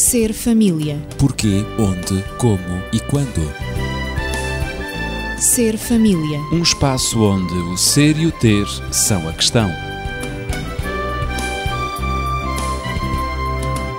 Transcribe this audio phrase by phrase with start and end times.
[0.00, 0.96] Ser família.
[1.18, 3.42] Porquê, onde, como e quando.
[5.38, 6.40] Ser família.
[6.50, 9.68] Um espaço onde o ser e o ter são a questão.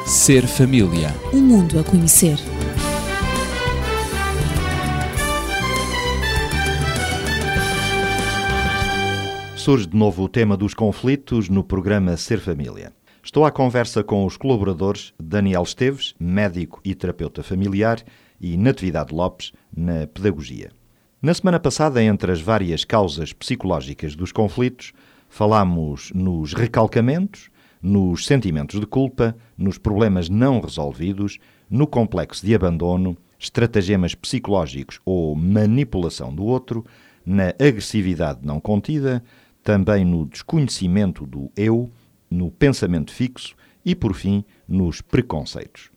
[0.07, 1.15] Ser família.
[1.31, 2.39] Um mundo a conhecer.
[9.55, 12.91] Surge de novo o tema dos conflitos no programa Ser Família.
[13.23, 18.03] Estou à conversa com os colaboradores Daniel Esteves, médico e terapeuta familiar,
[18.39, 20.71] e Natividade Lopes, na pedagogia.
[21.21, 24.91] Na semana passada, entre as várias causas psicológicas dos conflitos,
[25.29, 31.37] falámos nos recalcamentos, nos sentimentos de culpa, nos problemas não resolvidos,
[31.69, 36.83] no complexo de abandono, estratagemas psicológicos ou manipulação do outro,
[37.23, 39.23] na agressividade não contida,
[39.63, 41.91] também no desconhecimento do eu,
[42.31, 45.91] no pensamento fixo e, por fim, nos preconceitos.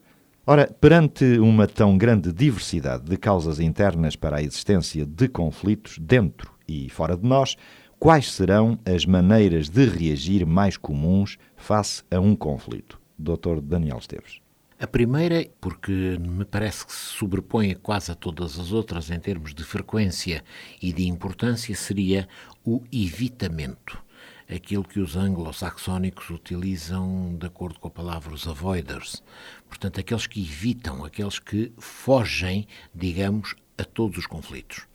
[0.45, 6.53] Ora, perante uma tão grande diversidade de causas internas para a existência de conflitos dentro
[6.67, 7.55] e fora de nós,
[7.97, 13.01] quais serão as maneiras de reagir mais comuns face a um conflito?
[13.17, 13.59] Dr.
[13.61, 14.39] Daniel Esteves.
[14.77, 19.19] A primeira, porque me parece que se sobrepõe a quase a todas as outras em
[19.19, 20.43] termos de frequência
[20.81, 22.27] e de importância, seria
[22.63, 24.04] o evitamento.
[24.47, 29.23] Aquilo que os anglo-saxónicos utilizam de acordo com a palavra os avoiders.
[29.67, 34.85] Portanto, aqueles que evitam, aqueles que fogem, digamos, a todos os conflitos.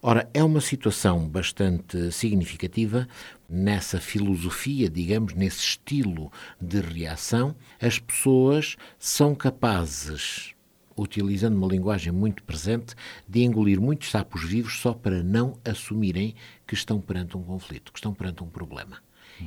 [0.00, 3.08] Ora, é uma situação bastante significativa
[3.48, 7.54] nessa filosofia, digamos, nesse estilo de reação.
[7.80, 10.54] As pessoas são capazes,
[10.96, 12.94] utilizando uma linguagem muito presente,
[13.28, 16.34] de engolir muitos sapos vivos só para não assumirem
[16.66, 18.98] que estão perante um conflito, que estão perante um problema.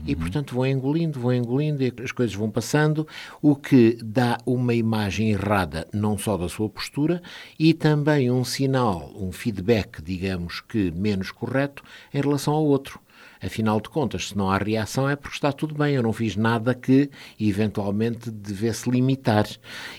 [0.06, 3.08] E, portanto, vão engolindo, vão engolindo e as coisas vão passando,
[3.42, 7.22] o que dá uma imagem errada não só da sua postura
[7.58, 11.84] e também um sinal, um feedback, digamos que menos correto,
[12.14, 13.00] em relação ao outro.
[13.44, 16.36] Afinal de contas, se não há reação é porque está tudo bem, eu não fiz
[16.36, 17.10] nada que
[17.40, 19.46] eventualmente devesse limitar.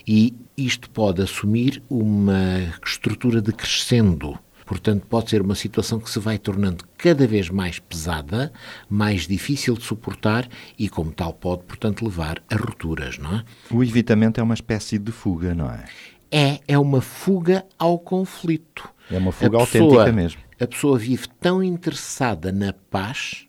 [0.07, 4.37] E isto pode assumir uma estrutura de crescendo.
[4.65, 8.51] Portanto, pode ser uma situação que se vai tornando cada vez mais pesada,
[8.89, 10.45] mais difícil de suportar
[10.77, 13.43] e, como tal, pode, portanto, levar a rupturas, não é?
[13.71, 15.85] O evitamento é uma espécie de fuga, não é?
[16.29, 18.89] É, é uma fuga ao conflito.
[19.09, 20.41] É uma fuga A autêntica mesmo.
[20.59, 23.47] A pessoa vive tão interessada na paz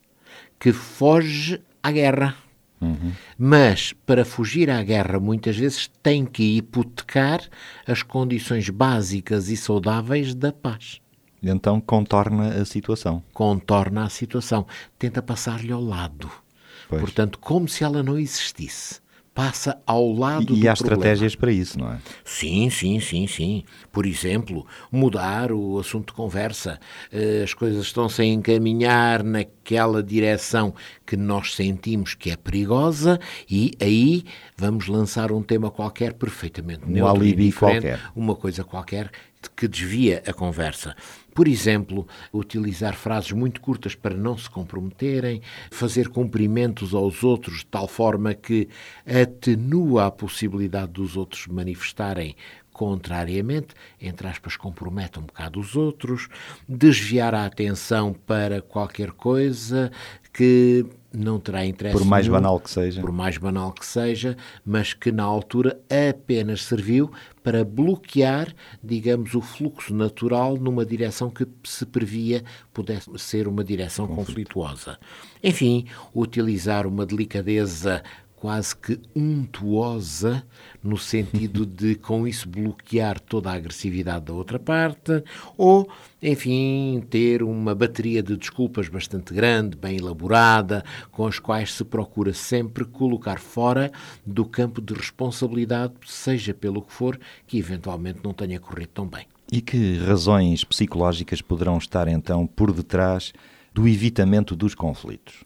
[0.59, 2.37] que foge à guerra.
[3.37, 7.41] Mas, para fugir à guerra, muitas vezes tem que hipotecar
[7.87, 11.01] as condições básicas e saudáveis da paz.
[11.43, 13.23] Então contorna a situação.
[13.33, 14.67] Contorna a situação,
[14.99, 16.31] tenta passar-lhe ao lado.
[16.89, 17.01] Pois.
[17.01, 19.01] Portanto, como se ela não existisse.
[19.39, 20.75] Passa ao lado E, do há problema.
[20.75, 21.99] estratégias para isso, não é?
[22.25, 23.63] Sim, sim, sim, sim.
[23.93, 26.81] Por exemplo, mudar o assunto de conversa.
[27.13, 30.75] Eh, As coisas estão-se a encaminhar naquela direção
[31.07, 34.25] que nós sentimos que é perigosa e aí
[34.57, 38.01] vamos lançar um tema qualquer perfeitamente Um neutro e alibi qualquer.
[38.17, 39.09] uma coisa qualquer
[39.57, 40.97] que desvia a conversa.
[41.39, 45.41] Por exemplo, utilizar frases muito curtas para não se comprometerem,
[45.71, 48.69] fazer cumprimentos aos outros de tal forma que
[49.07, 52.35] atenua a possibilidade dos outros manifestarem
[52.73, 53.69] contrariamente,
[54.01, 56.29] entre aspas, compromete um bocado os outros,
[56.69, 59.93] desviar a atenção para qualquer coisa
[60.33, 63.01] que não terá interesse Por mais nenhum, banal que seja.
[63.01, 65.81] por mais banal que seja, mas que na altura
[66.11, 67.11] apenas serviu
[67.43, 74.07] para bloquear, digamos, o fluxo natural numa direção que se previa pudesse ser uma direção
[74.07, 74.99] conflituosa.
[75.43, 78.03] Enfim, utilizar uma delicadeza
[78.41, 80.45] quase que untuosa,
[80.83, 85.23] no sentido de, com isso, bloquear toda a agressividade da outra parte,
[85.57, 85.89] ou,
[86.23, 92.33] enfim, ter uma bateria de desculpas bastante grande, bem elaborada, com as quais se procura
[92.33, 93.91] sempre colocar fora
[94.25, 99.27] do campo de responsabilidade, seja pelo que for, que eventualmente não tenha corrido tão bem.
[99.51, 103.33] E que razões psicológicas poderão estar então por detrás
[103.73, 105.45] do evitamento dos conflitos?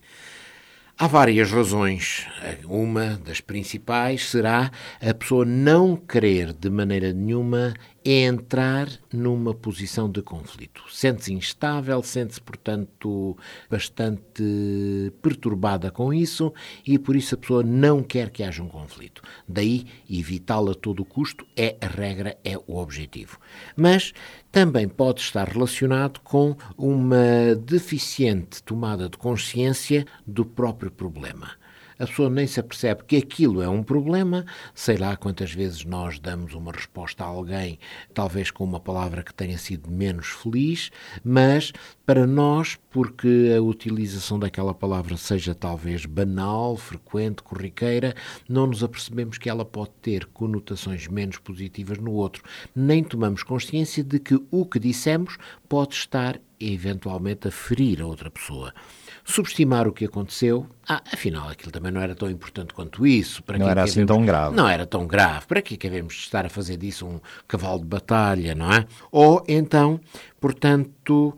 [1.03, 2.29] Há várias razões.
[2.65, 4.71] Uma das principais será
[5.01, 10.83] a pessoa não querer de maneira nenhuma entrar numa posição de conflito.
[10.91, 13.37] Sente-se instável, sente-se, portanto,
[13.71, 16.53] bastante perturbada com isso
[16.87, 19.23] e por isso a pessoa não quer que haja um conflito.
[19.47, 23.39] Daí, evitá-lo a todo custo é a regra, é o objetivo.
[23.77, 24.13] Mas
[24.51, 31.62] também pode estar relacionado com uma deficiente tomada de consciência do próprio problema.
[32.03, 34.45] A pessoa nem se apercebe que aquilo é um problema,
[34.75, 37.79] sei lá quantas vezes nós damos uma resposta a alguém,
[38.13, 40.91] talvez com uma palavra que tenha sido menos feliz,
[41.23, 41.73] mas
[42.05, 48.17] para nós, porque a utilização daquela palavra seja talvez banal, frequente, corriqueira,
[48.49, 52.43] não nos apercebemos que ela pode ter conotações menos positivas no outro,
[52.75, 55.39] nem tomamos consciência de que o que dissemos
[55.69, 58.75] pode estar eventualmente a ferir a outra pessoa.
[59.25, 63.43] Subestimar o que aconteceu, ah, afinal aquilo também não era tão importante quanto isso.
[63.43, 64.57] Para não era assim tão grave.
[64.57, 65.47] Não era tão grave.
[65.47, 68.85] Para que devemos estar a fazer disso um cavalo de batalha, não é?
[69.11, 70.01] Ou então,
[70.41, 71.37] portanto,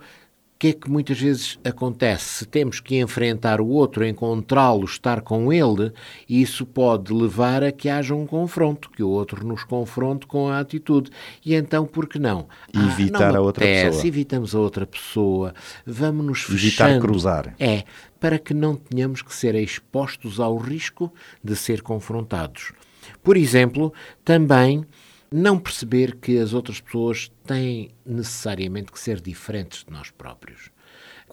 [0.64, 2.38] que é que muitas vezes acontece?
[2.38, 5.92] Se temos que enfrentar o outro, encontrá-lo, estar com ele,
[6.26, 10.60] isso pode levar a que haja um confronto, que o outro nos confronte com a
[10.60, 11.10] atitude.
[11.44, 12.48] E então, por que não?
[12.72, 14.06] Evitar ah, não a outra pessoa.
[14.06, 16.92] Evitamos a outra pessoa, vamos fechando.
[16.92, 17.54] Evitar cruzar.
[17.58, 17.84] É,
[18.18, 21.12] para que não tenhamos que ser expostos ao risco
[21.42, 22.72] de ser confrontados.
[23.22, 23.92] Por exemplo,
[24.24, 24.86] também
[25.36, 30.70] não perceber que as outras pessoas têm necessariamente que ser diferentes de nós próprios.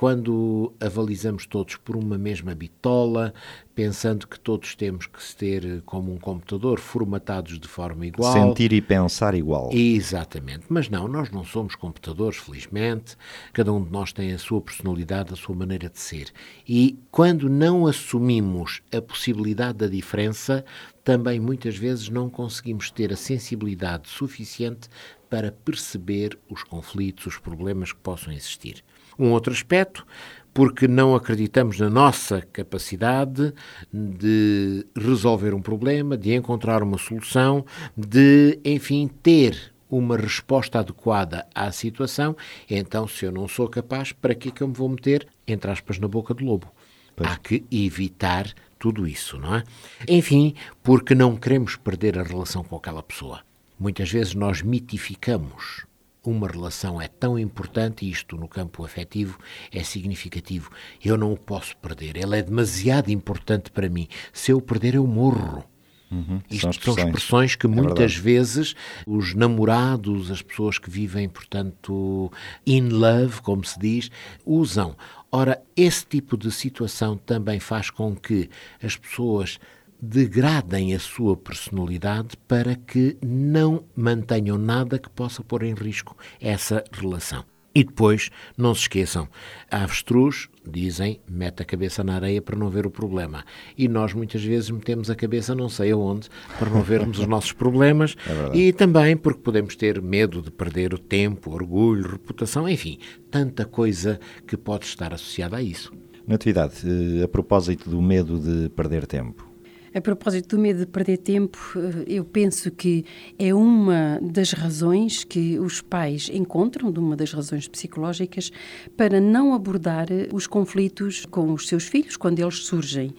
[0.02, 3.36] Quando avalizamos todos por uma mesma bitola,
[3.76, 8.34] pensando que todos temos que ser como um computador, formatados de forma igual.
[8.34, 9.70] Sentir e pensar igual.
[9.72, 10.66] Exatamente.
[10.70, 13.16] Mas não, nós não somos computadores, felizmente.
[13.54, 16.32] Cada um de nós tem a sua personalidade, a sua maneira de ser.
[16.68, 20.66] E quando não assumimos a possibilidade da diferença,
[21.04, 24.90] também muitas vezes não conseguimos ter a sensibilidade suficiente
[25.30, 28.84] para perceber os conflitos, os problemas que possam existir.
[29.18, 30.06] Um outro aspecto,
[30.54, 33.54] porque não acreditamos na nossa capacidade
[33.94, 37.66] de resolver um problema, de encontrar uma solução,
[37.96, 42.36] de, enfim, ter uma resposta adequada à situação,
[42.70, 45.70] então, se eu não sou capaz, para que é que eu me vou meter, entre
[45.70, 46.72] aspas, na boca do lobo?
[47.16, 47.30] Pois.
[47.30, 49.64] Há que evitar tudo isso, não é?
[50.08, 53.42] Enfim, porque não queremos perder a relação com aquela pessoa.
[53.78, 55.86] Muitas vezes nós mitificamos
[56.30, 59.40] uma relação é tão importante, e isto no campo afetivo
[59.72, 60.70] é significativo.
[61.04, 62.16] Eu não o posso perder.
[62.16, 64.08] Ele é demasiado importante para mim.
[64.32, 65.64] Se eu o perder, eu morro.
[66.12, 68.76] Uhum, Isto são expressões, são expressões que é muitas vezes
[69.08, 72.30] os namorados, as pessoas que vivem, portanto,
[72.68, 74.12] in love, como se diz,
[74.46, 74.96] usam.
[75.32, 78.50] Ora, esse tipo de situação também faz com que
[78.84, 79.58] as pessoas
[80.02, 86.84] degradem a sua personalidade para que não mantenham nada que possa pôr em risco essa
[86.92, 87.46] relação.
[87.74, 89.30] E depois, não se esqueçam,
[89.70, 93.46] a avestruz, dizem, mete a cabeça na areia para não ver o problema.
[93.78, 96.28] E nós muitas vezes metemos a cabeça não sei aonde
[96.60, 98.18] para não vermos os nossos problemas
[98.54, 103.00] é e também porque podemos ter medo de perder o tempo, orgulho, reputação, enfim,
[103.30, 105.94] tanta coisa que pode estar associada a isso.
[106.28, 109.51] Natividade, eh, a propósito do medo de perder tempo,
[109.94, 113.04] a propósito do medo de perder tempo, eh, eu penso que
[113.38, 118.52] é uma das razões que os pais encontram, de uma das razões psicológicas,
[118.96, 123.14] para não abordar eh, os conflitos com os seus filhos quando eles surgem.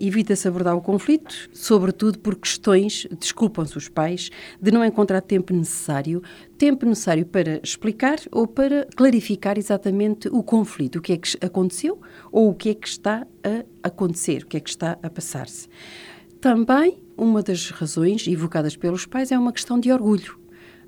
[0.00, 4.30] Evita-se abordar o conflito, sobretudo por questões, desculpam-se os pais,
[4.60, 6.22] de não encontrar tempo necessário,
[6.56, 12.00] tempo necessário para explicar ou para clarificar exatamente o conflito, o que é que aconteceu
[12.30, 15.68] ou o que é que está a acontecer, o que é que está a passar-se.
[16.40, 20.38] Também uma das razões evocadas pelos pais é uma questão de orgulho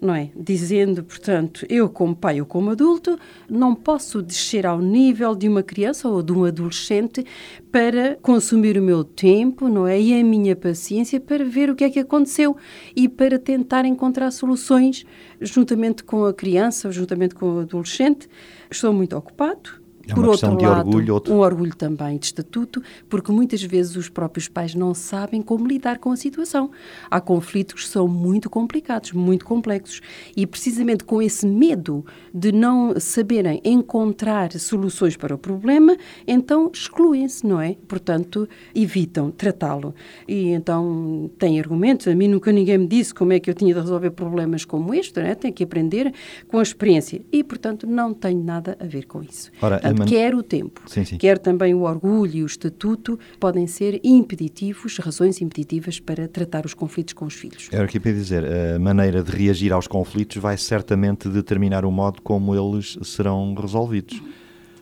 [0.01, 0.31] não é?
[0.35, 5.63] Dizendo, portanto, eu como pai ou como adulto não posso descer ao nível de uma
[5.63, 7.25] criança ou de um adolescente
[7.71, 10.01] para consumir o meu tempo, não é?
[10.01, 12.57] E a minha paciência para ver o que é que aconteceu
[12.97, 15.05] e para tentar encontrar soluções
[15.41, 18.29] juntamente com a criança, juntamente com o adolescente.
[18.71, 19.80] Estou muito ocupado,
[20.11, 21.35] é Por outro lado, orgulho, outro...
[21.35, 25.99] um orgulho também de estatuto, porque muitas vezes os próprios pais não sabem como lidar
[25.99, 26.71] com a situação.
[27.11, 30.01] Há conflitos que são muito complicados, muito complexos,
[30.37, 37.47] e precisamente com esse medo de não saberem encontrar soluções para o problema, então excluem-se,
[37.47, 37.77] não é?
[37.87, 39.95] Portanto, evitam tratá-lo.
[40.27, 42.07] E então têm argumentos.
[42.09, 44.95] A mim nunca ninguém me disse como é que eu tinha de resolver problemas como
[44.95, 45.35] este, não é?
[45.35, 46.13] Tenho que aprender
[46.49, 47.21] com a experiência.
[47.33, 49.51] E, portanto, não tenho nada a ver com isso.
[49.61, 50.07] Ora, man...
[50.07, 51.17] quer o tempo, sim, sim.
[51.17, 56.75] quer também o orgulho e o estatuto, podem ser impeditivos, razões impeditivas para tratar os
[56.75, 57.69] conflitos com os filhos.
[57.71, 62.21] Era aqui para dizer, a maneira de reagir aos conflitos vai certamente determinar o modo
[62.23, 64.21] como eles serão resolvidos.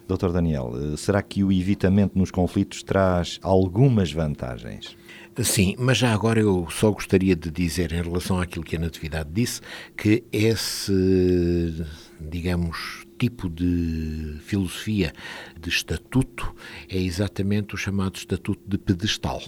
[0.06, 4.96] Doutor Daniel, será que o evitamento nos conflitos traz algumas vantagens?
[5.42, 9.28] Sim, mas já agora eu só gostaria de dizer, em relação àquilo que a Natividade
[9.30, 9.60] disse,
[9.96, 11.84] que esse,
[12.18, 15.12] digamos, tipo de filosofia
[15.60, 16.54] de estatuto
[16.88, 19.42] é exatamente o chamado estatuto de pedestal.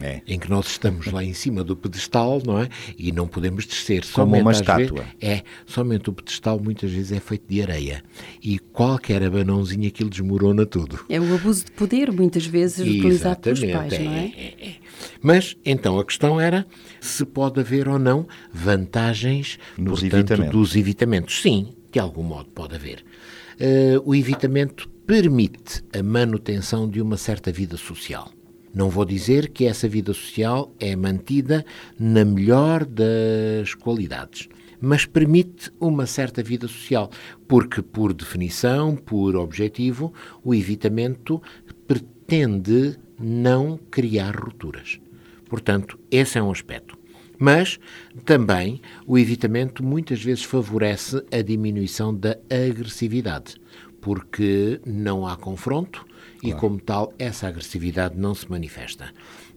[0.00, 0.22] é.
[0.26, 2.68] em que nós estamos lá em cima do pedestal, não é?
[2.96, 4.02] E não podemos descer.
[4.12, 5.02] Como somente, uma estátua.
[5.02, 8.02] Vezes, é, somente o pedestal muitas vezes é feito de areia.
[8.42, 11.04] E qualquer abanãozinho aquilo desmorona tudo.
[11.08, 14.24] É o abuso de poder, muitas vezes, utilizado pelos pais, é, não é?
[14.36, 14.74] é, é?
[15.20, 16.66] Mas, então, a questão era
[17.00, 20.52] se pode haver ou não vantagens Nos portanto, evitamentos.
[20.52, 21.42] dos evitamentos.
[21.42, 23.04] Sim, de algum modo pode haver.
[23.60, 28.32] Uh, o evitamento permite a manutenção de uma certa vida social.
[28.72, 31.62] Não vou dizer que essa vida social é mantida
[31.98, 34.48] na melhor das qualidades,
[34.80, 37.10] mas permite uma certa vida social,
[37.46, 41.42] porque, por definição, por objetivo, o evitamento
[41.86, 44.98] pretende não criar rupturas.
[45.48, 46.99] Portanto, esse é um aspecto.
[47.40, 47.80] Mas
[48.26, 53.56] também o evitamento muitas vezes favorece a diminuição da agressividade,
[53.98, 56.04] porque não há confronto
[56.42, 59.10] e, como tal, essa agressividade não se manifesta.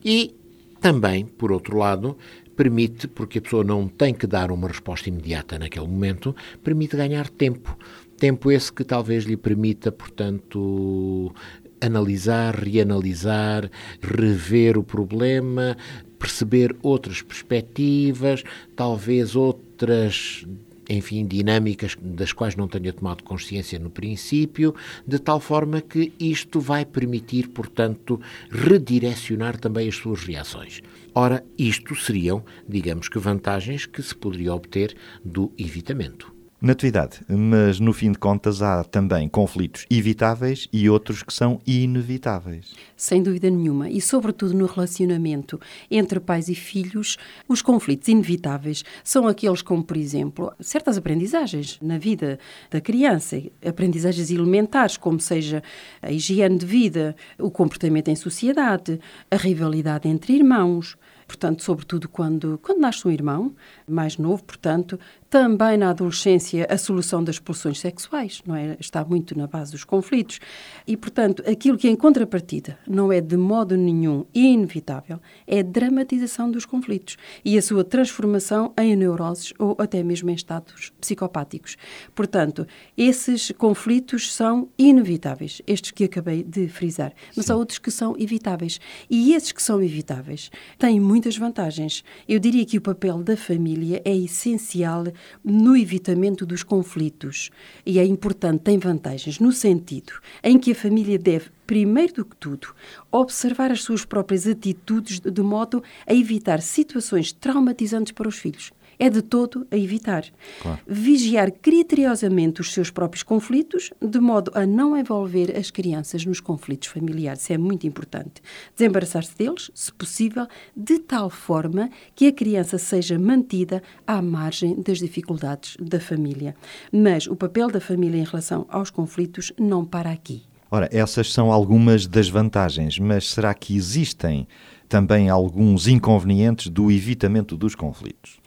[0.04, 0.34] E
[0.80, 2.18] também, por outro lado,
[2.56, 7.30] permite, porque a pessoa não tem que dar uma resposta imediata naquele momento, permite ganhar
[7.30, 7.78] tempo.
[8.18, 11.34] Tempo esse que talvez lhe permita, portanto,
[11.82, 13.70] analisar, reanalisar,
[14.02, 15.76] rever o problema,
[16.24, 18.44] perceber outras perspectivas,
[18.78, 20.46] talvez outras
[20.90, 24.74] enfim, dinâmicas das quais não tenha tomado consciência no princípio,
[25.06, 30.82] de tal forma que isto vai permitir, portanto, redirecionar também as suas reações.
[31.14, 36.33] Ora, isto seriam, digamos que, vantagens que se poderia obter do evitamento.
[36.66, 42.74] Natividade, mas no fim de contas há também conflitos evitáveis e outros que são inevitáveis.
[42.96, 45.60] Sem dúvida nenhuma, e sobretudo no relacionamento
[45.92, 47.18] entre pais e filhos,
[47.50, 52.40] os conflitos inevitáveis são aqueles como, por exemplo, certas aprendizagens na vida
[52.72, 55.62] da criança, aprendizagens elementares, como seja
[56.02, 60.96] a higiene de vida, o comportamento em sociedade, a rivalidade entre irmãos,
[61.34, 63.56] portanto, sobretudo quando, quando nasce um irmão
[63.88, 65.00] mais novo, portanto,
[65.34, 68.78] também na adolescência, a solução das pulsões sexuais, não é?
[68.80, 70.40] Está muito na base dos conflitos.
[70.86, 76.52] E, portanto, aquilo que em contrapartida não é de modo nenhum inevitável é a dramatização
[76.52, 81.78] dos conflitos e a sua transformação em neuroses ou até mesmo em estados psicopáticos.
[82.14, 87.54] Portanto, esses conflitos são inevitáveis, estes que acabei de frisar, mas Sim.
[87.54, 88.80] há outros que são evitáveis.
[89.10, 92.04] E esses que são evitáveis têm muitas vantagens.
[92.28, 95.06] Eu diria que o papel da família é essencial
[95.42, 97.50] no evitamento dos conflitos.
[97.86, 100.12] E é importante, tem vantagens, no sentido
[100.44, 102.76] em que a família deve primeiro do que tudo,
[103.10, 109.10] observar as suas próprias atitudes de modo a evitar situações traumatizantes para os filhos é
[109.10, 110.26] de todo a evitar.
[110.62, 110.80] Claro.
[110.88, 116.88] Vigiar criteriosamente os seus próprios conflitos, de modo a não envolver as crianças nos conflitos
[116.90, 117.44] familiares.
[117.44, 118.42] Isso é muito importante.
[118.76, 125.00] Desembaraçar-se deles, se possível, de tal forma que a criança seja mantida à margem das
[125.00, 126.56] dificuldades da família.
[126.92, 130.44] Mas o papel da família em relação aos conflitos não para aqui.
[130.70, 134.48] Ora, essas são algumas das vantagens, mas será que existem
[134.90, 138.40] também alguns inconvenientes do evitamento dos conflitos?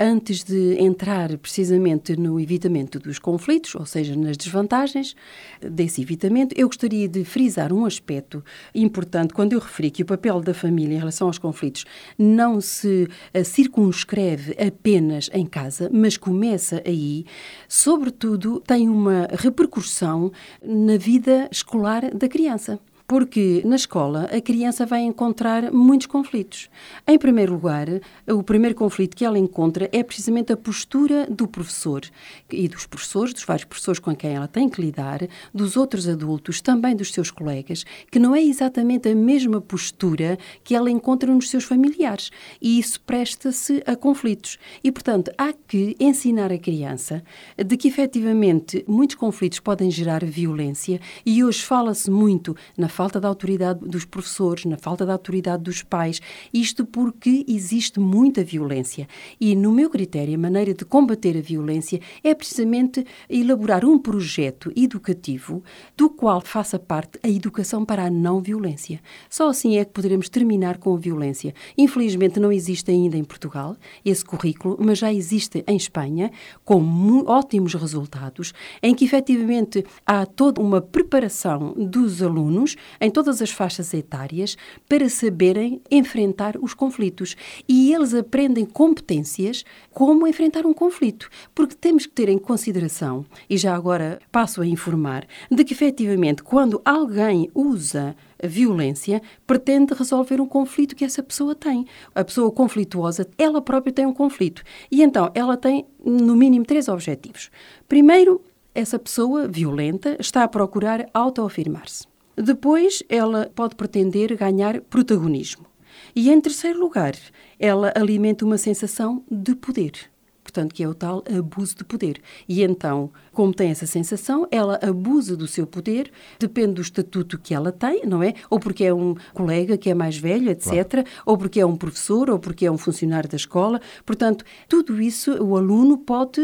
[0.00, 5.14] Antes de entrar precisamente no evitamento dos conflitos, ou seja, nas desvantagens
[5.60, 8.42] desse evitamento, eu gostaria de frisar um aspecto
[8.74, 9.34] importante.
[9.34, 11.84] Quando eu referi que o papel da família em relação aos conflitos
[12.18, 17.26] não se eh, circunscreve apenas em casa, mas começa aí,
[17.68, 20.32] sobretudo tem uma repercussão
[20.64, 22.80] na vida escolar da criança
[23.10, 26.70] porque na escola a criança vai encontrar muitos conflitos.
[27.04, 27.88] Em primeiro lugar,
[28.28, 32.02] o primeiro conflito que ela encontra é precisamente a postura do professor
[32.48, 36.60] e dos professores, dos vários professores com quem ela tem que lidar, dos outros adultos,
[36.60, 41.50] também dos seus colegas, que não é exatamente a mesma postura que ela encontra nos
[41.50, 42.30] seus familiares.
[42.62, 44.56] E isso presta-se a conflitos.
[44.84, 47.24] E, portanto, há que ensinar a criança
[47.58, 53.28] de que efetivamente muitos conflitos podem gerar violência e hoje fala-se muito na falta da
[53.28, 56.20] autoridade dos professores, na falta da autoridade dos pais.
[56.52, 59.08] Isto porque existe muita violência.
[59.40, 64.70] E, no meu critério, a maneira de combater a violência é precisamente elaborar um projeto
[64.76, 65.64] educativo
[65.96, 69.00] do qual faça parte a educação para a não violência.
[69.30, 71.54] Só assim é que poderemos terminar com a violência.
[71.78, 76.30] Infelizmente, não existe ainda em Portugal esse currículo, mas já existe em Espanha,
[76.66, 76.84] com
[77.26, 78.52] ótimos resultados,
[78.82, 84.56] em que efetivamente há toda uma preparação dos alunos em todas as faixas etárias
[84.88, 87.36] para saberem enfrentar os conflitos.
[87.68, 91.28] E eles aprendem competências como enfrentar um conflito.
[91.54, 96.42] Porque temos que ter em consideração, e já agora passo a informar, de que efetivamente
[96.42, 101.86] quando alguém usa violência, pretende resolver um conflito que essa pessoa tem.
[102.14, 104.62] A pessoa conflituosa, ela própria tem um conflito.
[104.90, 107.50] E então ela tem, no mínimo, três objetivos.
[107.88, 108.42] Primeiro,
[108.74, 112.09] essa pessoa violenta está a procurar autoafirmar-se.
[112.36, 115.66] Depois, ela pode pretender ganhar protagonismo.
[116.14, 117.14] E, em terceiro lugar,
[117.58, 120.09] ela alimenta uma sensação de poder
[120.50, 122.20] portanto, que é o tal abuso de poder.
[122.48, 127.54] E então, como tem essa sensação, ela abusa do seu poder, depende do estatuto que
[127.54, 128.34] ela tem, não é?
[128.50, 131.06] Ou porque é um colega que é mais velho, etc., claro.
[131.24, 133.80] ou porque é um professor, ou porque é um funcionário da escola.
[134.04, 136.40] Portanto, tudo isso o aluno pode,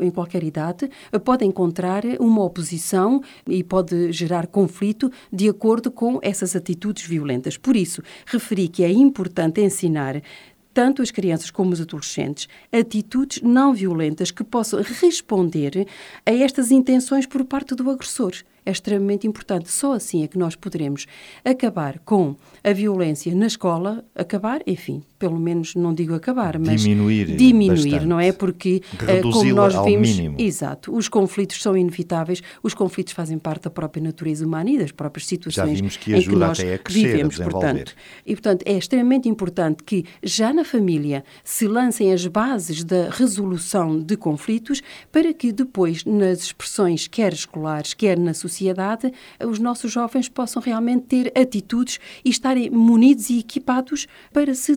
[0.00, 0.90] em qualquer idade,
[1.24, 7.56] pode encontrar uma oposição e pode gerar conflito de acordo com essas atitudes violentas.
[7.56, 10.20] Por isso, referi que é importante ensinar
[10.74, 15.86] tanto as crianças como os adolescentes, atitudes não violentas que possam responder
[16.26, 18.34] a estas intenções por parte do agressor
[18.66, 19.70] é extremamente importante.
[19.70, 21.06] Só assim é que nós poderemos
[21.44, 27.34] acabar com a violência na escola, acabar, enfim, pelo menos não digo acabar, mas diminuir,
[27.34, 28.06] diminuir bastante.
[28.06, 28.30] não é?
[28.30, 30.36] Porque eh, como nós vimos, mínimo.
[30.38, 34.92] exato, os conflitos são inevitáveis, os conflitos fazem parte da própria natureza humana e das
[34.92, 37.94] próprias situações já vimos que ajuda em que nós até a crescer, vivemos, a portanto.
[38.26, 43.98] E portanto é extremamente importante que já na família se lancem as bases da resolução
[43.98, 49.10] de conflitos para que depois nas expressões quer escolares, quer na sociedade
[49.42, 54.76] os nossos jovens possam realmente ter atitudes e estarem munidos e equipados para se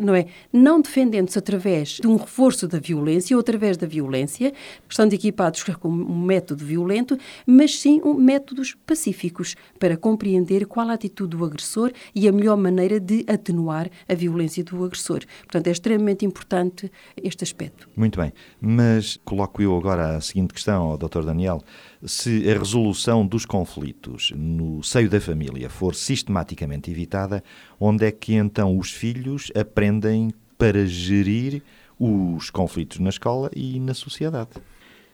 [0.00, 0.26] não é?
[0.52, 4.52] Não defendendo-se através de um reforço da violência ou através da violência,
[4.88, 10.94] estando equipados com um método violento, mas sim um métodos pacíficos para compreender qual a
[10.94, 15.20] atitude do agressor e a melhor maneira de atenuar a violência do agressor.
[15.42, 17.88] Portanto, é extremamente importante este aspecto.
[17.96, 21.24] Muito bem, mas coloco eu agora a seguinte questão ao Dr.
[21.24, 21.62] Daniel
[22.04, 27.42] se a resolução dos conflitos no seio da família for sistematicamente evitada,
[27.78, 31.62] onde é que então os filhos aprendem para gerir
[31.98, 34.50] os conflitos na escola e na sociedade?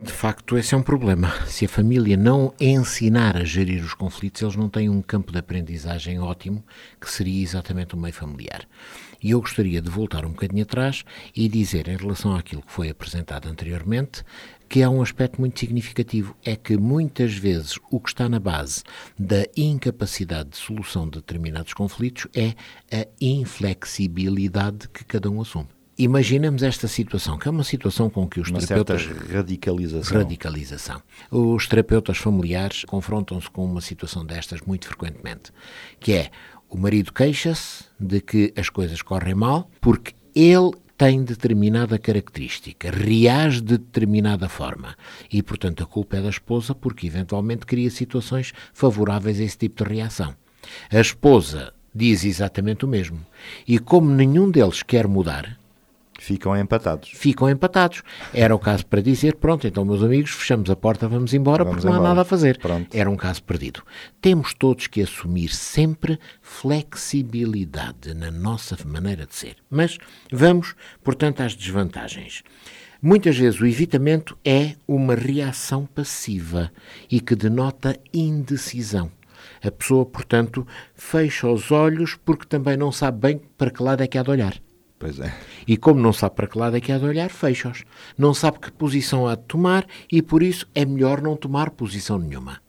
[0.00, 1.32] De facto, esse é um problema.
[1.46, 5.38] Se a família não ensinar a gerir os conflitos, eles não têm um campo de
[5.38, 6.64] aprendizagem ótimo,
[7.00, 8.64] que seria exatamente o meio familiar.
[9.20, 12.88] E eu gostaria de voltar um bocadinho atrás e dizer, em relação àquilo que foi
[12.88, 14.22] apresentado anteriormente,
[14.68, 18.82] que há um aspecto muito significativo, é que muitas vezes o que está na base
[19.18, 22.54] da incapacidade de solução de determinados conflitos é
[22.94, 25.68] a inflexibilidade que cada um assume.
[25.98, 29.04] Imaginemos esta situação, que é uma situação com que os uma terapeutas...
[29.32, 30.18] radicalização.
[30.18, 31.02] Radicalização.
[31.28, 35.50] Os terapeutas familiares confrontam-se com uma situação destas muito frequentemente,
[35.98, 36.30] que é
[36.68, 43.60] o marido queixa-se de que as coisas correm mal porque ele tem determinada característica, reage
[43.60, 44.96] de determinada forma.
[45.32, 49.84] E, portanto, a culpa é da esposa porque, eventualmente, cria situações favoráveis a esse tipo
[49.84, 50.34] de reação.
[50.90, 53.24] A esposa diz exatamente o mesmo.
[53.66, 55.56] E, como nenhum deles quer mudar,
[56.28, 57.10] Ficam empatados.
[57.14, 58.02] Ficam empatados.
[58.34, 61.76] Era o caso para dizer, pronto, então meus amigos, fechamos a porta, vamos embora, vamos
[61.76, 62.06] porque não embora.
[62.06, 62.58] há nada a fazer.
[62.58, 62.94] Pronto.
[62.94, 63.82] Era um caso perdido.
[64.20, 69.56] Temos todos que assumir sempre flexibilidade na nossa maneira de ser.
[69.70, 69.96] Mas
[70.30, 72.42] vamos, portanto, às desvantagens.
[73.00, 76.70] Muitas vezes o evitamento é uma reação passiva
[77.10, 79.10] e que denota indecisão.
[79.64, 84.06] A pessoa, portanto, fecha os olhos porque também não sabe bem para que lado é
[84.06, 84.60] que há de olhar.
[84.98, 85.32] Pois é.
[85.66, 87.84] E como não sabe para que lado é que há de olhar, fecha-os.
[88.16, 92.18] Não sabe que posição há de tomar e por isso é melhor não tomar posição
[92.18, 92.60] nenhuma.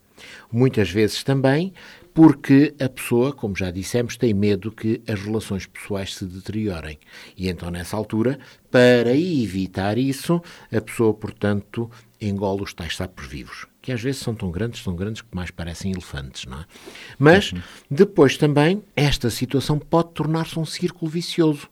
[0.52, 1.74] Muitas vezes também
[2.14, 7.00] porque a pessoa, como já dissemos, tem medo que as relações pessoais se deteriorem.
[7.38, 8.38] E então, nessa altura,
[8.70, 11.90] para evitar isso, a pessoa, portanto,
[12.20, 15.52] engole os tais sapos vivos, que às vezes são tão grandes, são grandes que mais
[15.52, 16.66] parecem elefantes, não é?
[17.18, 17.62] Mas uhum.
[17.90, 21.68] depois também esta situação pode tornar-se um círculo vicioso,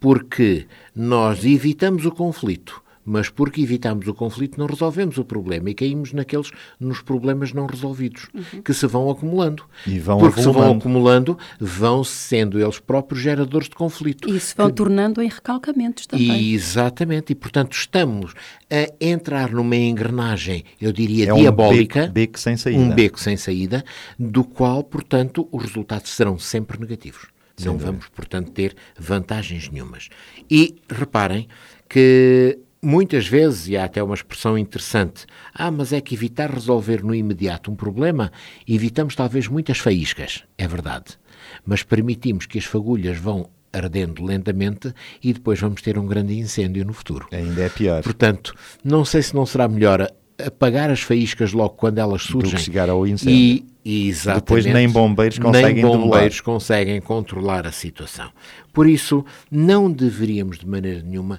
[0.00, 5.74] porque nós evitamos o conflito, mas porque evitamos o conflito não resolvemos o problema e
[5.74, 8.62] caímos naqueles nos problemas não resolvidos uhum.
[8.62, 9.64] que se vão acumulando.
[9.86, 10.60] E vão porque acumulando.
[10.60, 11.38] se vão acumulando.
[11.58, 14.28] vão sendo eles próprios geradores de conflito.
[14.28, 14.76] E se vão que...
[14.76, 16.40] tornando em recalcamentos também.
[16.40, 17.32] E, exatamente.
[17.32, 18.32] E portanto estamos
[18.70, 22.80] a entrar numa engrenagem eu diria é diabólica um beco, beco sem saída.
[22.80, 23.84] um beco sem saída
[24.18, 27.26] do qual portanto os resultados serão sempre negativos.
[27.64, 30.08] Não vamos portanto ter vantagens nenhumas.
[30.50, 31.46] E reparem
[31.88, 37.04] que Muitas vezes, e há até uma expressão interessante, ah, mas é que evitar resolver
[37.04, 38.32] no imediato um problema,
[38.66, 40.42] evitamos talvez muitas faíscas.
[40.58, 41.16] É verdade.
[41.64, 44.92] Mas permitimos que as fagulhas vão ardendo lentamente
[45.22, 47.28] e depois vamos ter um grande incêndio no futuro.
[47.30, 48.02] Ainda é pior.
[48.02, 50.10] Portanto, não sei se não será melhor
[50.44, 52.50] apagar as faíscas logo quando elas surgem.
[52.50, 53.64] Do que chegar ao incêndio.
[53.84, 58.30] E, exatamente, Depois nem bombeiros conseguem Nem bombeiros conseguem controlar a situação.
[58.72, 61.38] Por isso, não deveríamos de maneira nenhuma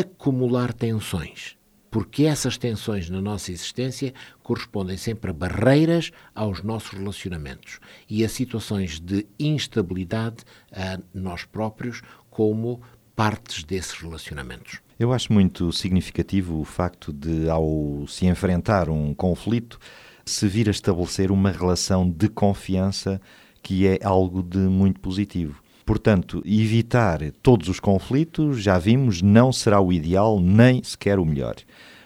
[0.00, 1.56] acumular tensões,
[1.90, 8.28] porque essas tensões na nossa existência correspondem sempre a barreiras aos nossos relacionamentos e a
[8.28, 12.80] situações de instabilidade a nós próprios como
[13.16, 14.80] partes desses relacionamentos.
[14.98, 19.80] Eu acho muito significativo o facto de, ao se enfrentar um conflito,
[20.24, 23.20] se vir a estabelecer uma relação de confiança
[23.60, 25.62] que é algo de muito positivo.
[25.84, 31.56] Portanto, evitar todos os conflitos, já vimos, não será o ideal nem sequer o melhor.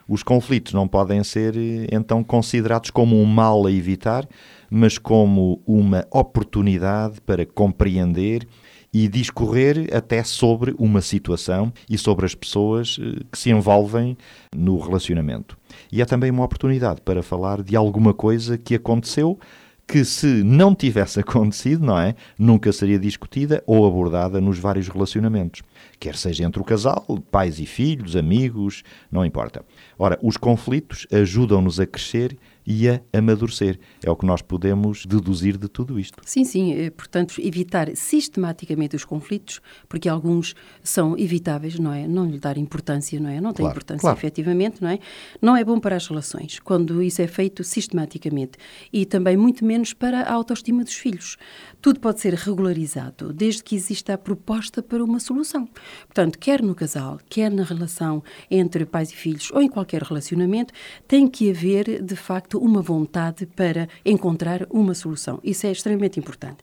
[0.09, 1.55] Os conflitos não podem ser
[1.93, 4.27] então considerados como um mal a evitar,
[4.71, 8.47] mas como uma oportunidade para compreender
[8.93, 14.17] e discorrer até sobre uma situação e sobre as pessoas eh, que se envolvem
[14.55, 15.59] no relacionamento.
[15.93, 19.39] E é também uma oportunidade para falar de alguma coisa que aconteceu
[19.87, 22.14] que se não tivesse acontecido, não é?
[22.38, 25.62] Nunca seria discutida ou abordada nos vários relacionamentos.
[25.99, 29.64] Quer seja entre o casal, pais e filhos, amigos, não importa.
[29.99, 33.79] Ora, os conflitos ajudam-nos a crescer e a amadurecer.
[34.05, 36.20] É o que nós podemos deduzir de tudo isto.
[36.24, 36.72] Sim, sim.
[36.72, 42.09] Eh, portanto, evitar sistematicamente os conflitos, porque alguns são evitáveis, não é?
[42.09, 43.40] Não lhe dar importância, não é?
[43.40, 44.18] Não tem claro, importância, claro.
[44.18, 44.98] efetivamente, não é?
[45.40, 48.59] Não é bom para as relações, quando isso é feito sistematicamente.
[48.92, 51.37] E também muito menos para a autoestima dos filhos.
[51.81, 55.68] Tudo pode ser regularizado, desde que exista a proposta para uma solução.
[56.07, 60.72] Portanto, quer no casal, quer na relação entre pais e filhos, ou em qualquer relacionamento,
[61.07, 65.38] tem que haver, de facto, facto, uma vontade para encontrar uma solução.
[65.45, 66.59] Isso é extremamente importante.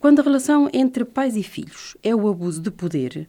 [0.00, 3.26] Quando a relação entre pais e filhos é o abuso de poder,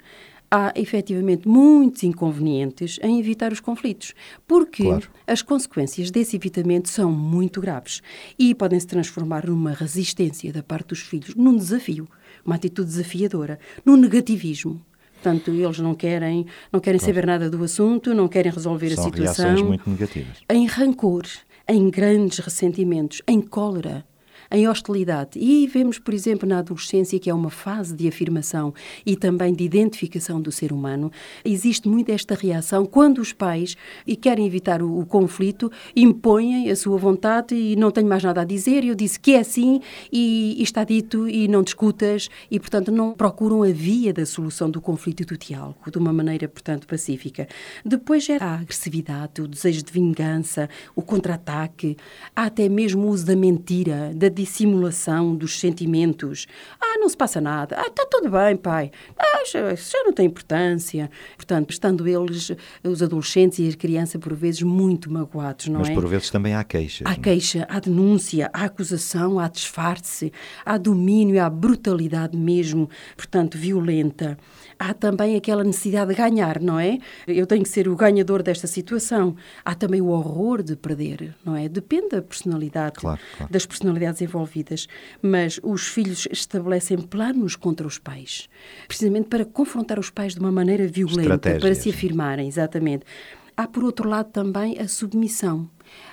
[0.49, 4.13] há efetivamente muitos inconvenientes em evitar os conflitos,
[4.47, 5.09] porque claro.
[5.25, 8.01] as consequências desse evitamento são muito graves
[8.39, 12.07] e podem se transformar numa resistência da parte dos filhos, num desafio,
[12.45, 14.81] uma atitude desafiadora, num negativismo.
[15.21, 17.13] Portanto, eles não querem, não querem claro.
[17.13, 19.45] saber nada do assunto, não querem resolver São a situação.
[19.45, 20.37] Reações muito negativas.
[20.47, 21.23] Em rancor,
[21.67, 24.05] em grandes ressentimentos, em cólera,
[24.51, 25.37] em hostilidade.
[25.39, 28.73] E vemos, por exemplo, na adolescência, que é uma fase de afirmação
[29.05, 31.11] e também de identificação do ser humano,
[31.43, 36.75] existe muito esta reação quando os pais e querem evitar o, o conflito, impõem a
[36.75, 39.81] sua vontade e não tenho mais nada a dizer, eu disse que é assim
[40.11, 44.69] e, e está dito e não discutas e, portanto, não procuram a via da solução
[44.69, 47.47] do conflito e do diálogo de uma maneira, portanto, pacífica.
[47.85, 51.97] Depois é a agressividade, o desejo de vingança, o contra-ataque,
[52.35, 56.47] há até mesmo o uso da mentira, da dissimulação dos sentimentos.
[56.79, 57.75] Ah, não se passa nada.
[57.79, 58.91] Ah, está tudo bem, pai.
[59.17, 61.09] Ah, já, já não tem importância.
[61.35, 62.51] Portanto, estando eles,
[62.83, 65.93] os adolescentes e as crianças, por vezes, muito magoados, não Mas é?
[65.93, 67.03] Mas por vezes também há queixa.
[67.07, 70.31] Há queixa, há denúncia, há acusação, há disfarce,
[70.65, 74.37] há domínio, há brutalidade mesmo, portanto, violenta
[74.79, 76.99] há também aquela necessidade de ganhar, não é?
[77.27, 79.35] Eu tenho que ser o ganhador desta situação.
[79.63, 81.67] Há também o horror de perder, não é?
[81.67, 83.51] Depende da personalidade, claro, claro.
[83.51, 84.87] das personalidades envolvidas.
[85.21, 88.49] Mas os filhos estabelecem planos contra os pais,
[88.87, 93.05] precisamente para confrontar os pais de uma maneira violenta, para se afirmarem, exatamente.
[93.55, 95.69] Há, por outro lado, também a submissão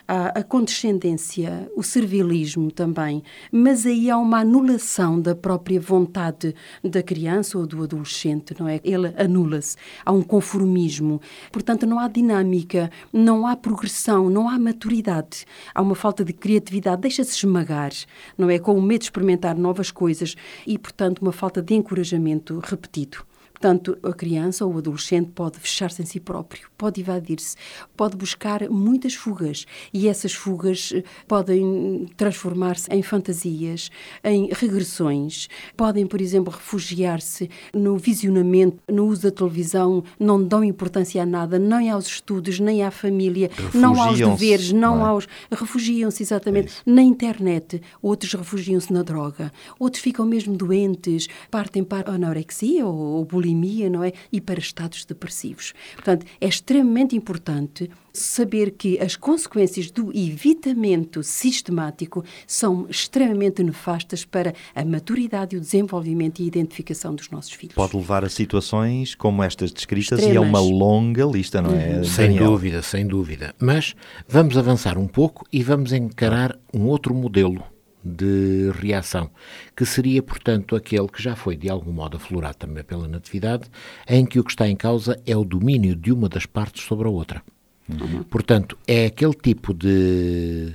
[0.07, 7.03] há a condescendência, o servilismo também, mas aí há uma anulação da própria vontade da
[7.03, 8.81] criança ou do adolescente, não é?
[8.85, 9.77] Ele anula-se.
[10.05, 11.21] Há um conformismo.
[11.51, 15.47] Portanto, não há dinâmica, não há progressão, não há maturidade.
[15.75, 17.93] Há uma falta de criatividade, deixa-se esmagar,
[18.37, 18.59] não é?
[18.59, 20.35] Com o medo de experimentar novas coisas
[20.67, 23.25] e, portanto, uma falta de encorajamento repetido.
[23.65, 27.57] Portanto, a criança ou o adolescente pode fechar-se em si próprio, pode evadir-se,
[27.97, 33.91] pode buscar muitas fugas e essas fugas eh, podem transformar-se em fantasias,
[34.23, 41.23] em regressões, podem, por exemplo, refugiar-se no visionamento, no uso da televisão, não dão importância
[41.23, 45.09] a nada, nem aos estudos, nem à família, não aos deveres, não, não é?
[45.09, 45.27] aos.
[45.51, 52.11] Refugiam-se exatamente é na internet, outros refugiam-se na droga, outros ficam mesmo doentes, partem para
[52.11, 54.13] a anorexia ou, ou bulimia bulimia, não é?
[54.33, 55.73] E para estados depressivos.
[55.95, 64.55] Portanto, é extremamente importante saber que as consequências do evitamento sistemático são extremamente nefastas para
[64.75, 67.75] a maturidade, o desenvolvimento e a identificação dos nossos filhos.
[67.75, 70.35] Pode levar a situações como estas descritas Extremas.
[70.35, 71.97] e é uma longa lista, não é?
[71.97, 72.05] Uhum.
[72.05, 73.55] Sem dúvida, sem dúvida.
[73.59, 73.95] Mas
[74.29, 77.74] vamos avançar um pouco e vamos encarar um outro modelo
[78.05, 79.31] de reação,
[79.75, 83.71] que seria, portanto, aquele que já foi de algum modo aflorado também pela natividade,
[84.07, 87.09] em que o que está em causa é o domínio de uma das partes sobre
[87.09, 87.43] a outra.
[87.89, 88.23] Uhum.
[88.25, 90.73] Portanto, é aquele tipo de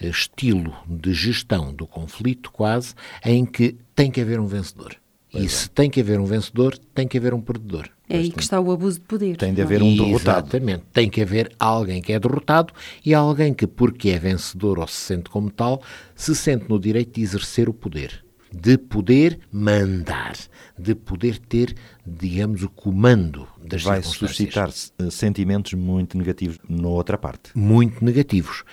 [0.00, 4.96] eh, estilo de gestão do conflito, quase, em que tem que haver um vencedor.
[5.30, 5.48] Pois e é.
[5.48, 7.88] se tem que haver um vencedor, tem que haver um perdedor.
[8.12, 9.38] É aí que está o abuso de poder.
[9.38, 10.46] Tem de haver um derrotado.
[10.46, 10.84] Exatamente.
[10.92, 14.96] Tem que haver alguém que é derrotado e alguém que, porque é vencedor ou se
[14.96, 15.82] sente como tal,
[16.14, 18.22] se sente no direito de exercer o poder.
[18.52, 20.34] De poder mandar.
[20.78, 21.74] De poder ter,
[22.06, 27.50] digamos, o comando das Vai suscitar eh, sentimentos muito negativos na outra parte.
[27.54, 28.64] Muito negativos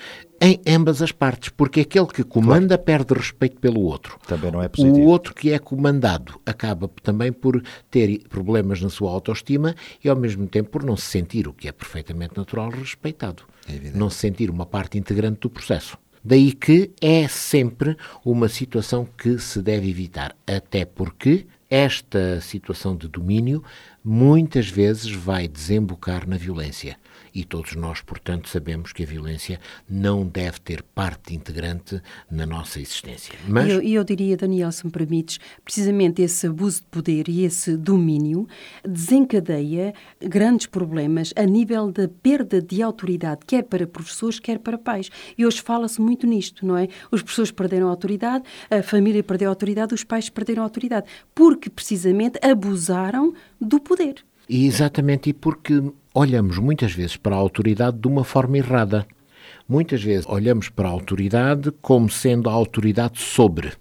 [0.41, 2.83] em ambas as partes, porque aquele que comanda claro.
[2.83, 4.17] perde respeito pelo outro.
[4.25, 4.97] Também não é positivo.
[4.97, 10.15] O outro que é comandado acaba também por ter problemas na sua autoestima e ao
[10.15, 13.43] mesmo tempo por não se sentir, o que é perfeitamente natural, respeitado.
[13.67, 15.97] É não se sentir uma parte integrante do processo.
[16.23, 23.08] Daí que é sempre uma situação que se deve evitar, até porque esta situação de
[23.08, 23.63] domínio
[24.03, 26.97] muitas vezes vai desembocar na violência.
[27.34, 32.80] E todos nós, portanto, sabemos que a violência não deve ter parte integrante na nossa
[32.80, 33.34] existência.
[33.48, 33.70] Mas...
[33.70, 38.48] Eu, eu, diria, Daniel, se me permites, precisamente esse abuso de poder e esse domínio
[38.84, 45.10] desencadeia grandes problemas a nível da perda de autoridade, quer para professores, quer para pais.
[45.38, 46.88] E hoje fala-se muito nisto, não é?
[47.12, 51.08] Os professores perderam a autoridade, a família perdeu a autoridade, os pais perderam a autoridade,
[51.34, 54.24] porque precisamente abusaram do poder.
[54.49, 55.79] E exatamente e porque
[56.12, 59.05] olhamos muitas vezes para a autoridade de uma forma errada.
[59.67, 63.73] Muitas vezes olhamos para a autoridade como sendo a autoridade sobre.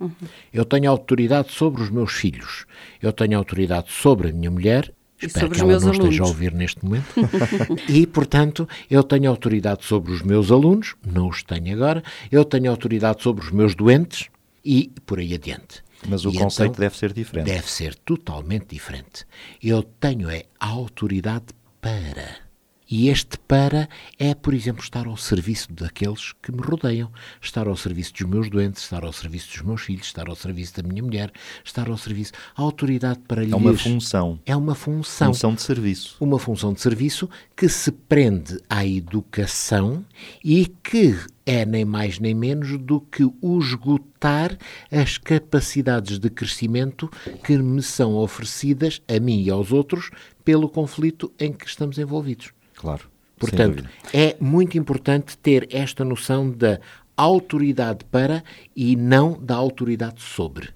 [0.00, 0.10] Uhum.
[0.50, 2.64] Eu tenho autoridade sobre os meus filhos.
[3.02, 4.90] Eu tenho autoridade sobre a minha mulher.
[5.20, 5.98] E Espero que ela não alunos.
[5.98, 7.14] esteja a ouvir neste momento.
[7.86, 12.02] e, portanto, eu tenho autoridade sobre os meus alunos, não os tenho agora.
[12.32, 14.30] Eu tenho autoridade sobre os meus doentes
[14.64, 15.82] e por aí adiante.
[16.06, 17.46] Mas o e conceito então, deve ser diferente.
[17.46, 19.26] Deve ser totalmente diferente.
[19.62, 21.46] Eu tenho é a autoridade
[21.80, 22.47] para.
[22.90, 27.76] E este para é, por exemplo, estar ao serviço daqueles que me rodeiam, estar ao
[27.76, 31.02] serviço dos meus doentes, estar ao serviço dos meus filhos, estar ao serviço da minha
[31.02, 31.30] mulher,
[31.62, 32.32] estar ao serviço.
[32.56, 33.52] A autoridade para lhes.
[33.52, 34.40] É uma função.
[34.46, 35.34] É uma função.
[35.34, 36.16] Função de serviço.
[36.18, 40.04] Uma função de serviço que se prende à educação
[40.42, 44.56] e que é nem mais nem menos do que o esgotar
[44.90, 47.10] as capacidades de crescimento
[47.44, 50.10] que me são oferecidas a mim e aos outros
[50.44, 52.57] pelo conflito em que estamos envolvidos.
[52.78, 53.10] Claro.
[53.38, 56.80] Portanto, é muito importante ter esta noção da
[57.16, 58.42] autoridade para
[58.74, 60.70] e não da autoridade sobre.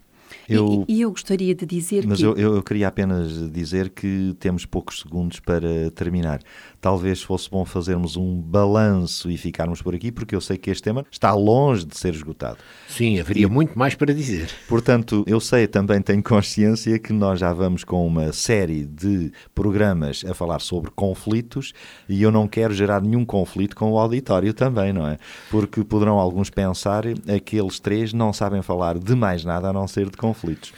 [0.48, 2.26] Eu, e, eu gostaria de dizer mas que...
[2.26, 6.40] Mas eu, eu, queria apenas dizer que temos poucos segundos para terminar.
[6.82, 10.82] Talvez fosse bom fazermos um balanço e ficarmos por aqui, porque eu sei que este
[10.82, 12.58] tema está longe de ser esgotado.
[12.86, 14.50] Sim, haveria e, muito mais para dizer.
[14.68, 20.22] Portanto, eu sei, também tenho consciência que nós já vamos com uma série de programas
[20.28, 21.72] a falar sobre conflitos
[22.06, 25.16] e eu não quero gerar nenhum conflito com o auditório também, não é?
[25.50, 30.10] Porque poderão alguns pensar aqueles três não sabem falar de mais nada a não ser
[30.10, 30.72] de conflitos conflitos.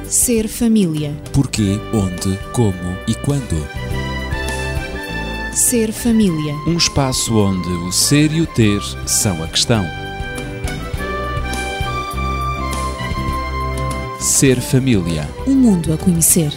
[0.05, 1.15] Ser Família.
[1.35, 3.63] Porquê, onde, como e quando.
[5.53, 6.55] Ser Família.
[6.67, 10.06] Um espaço onde o ser e o ter são a questão.
[14.27, 15.29] Ser família.
[15.47, 16.53] Um mundo a conhecer.